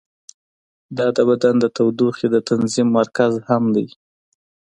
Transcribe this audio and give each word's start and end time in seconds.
دا 0.97 1.07
د 1.17 1.19
بدن 1.29 1.55
د 1.59 1.65
تودوخې 1.75 2.27
د 2.31 2.37
تنظیم 2.49 2.87
مرکز 2.97 3.33
هم 3.47 3.63
دی. 3.75 3.87